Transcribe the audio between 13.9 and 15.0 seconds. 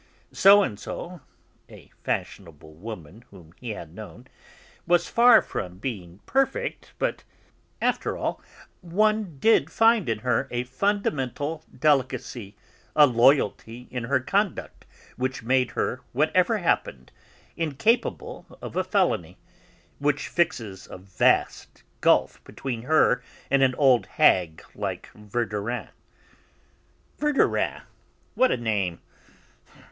in her conduct